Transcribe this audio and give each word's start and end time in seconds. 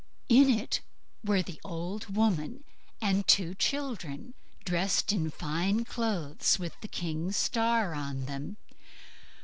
In 0.29 0.49
it 0.49 0.81
were 1.23 1.43
the 1.43 1.61
old 1.63 2.15
woman 2.15 2.63
and 3.01 3.27
two 3.27 3.53
children, 3.53 4.33
dressed 4.65 5.13
in 5.13 5.29
fine 5.29 5.85
clothes, 5.85 6.57
with 6.57 6.73
the 6.81 6.87
king's 6.87 7.37
star 7.37 7.93
on 7.93 8.25
them. 8.25 8.57